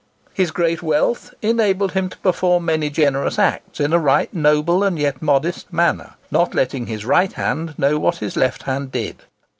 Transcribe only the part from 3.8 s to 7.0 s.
a right noble and yet modest manner, not letting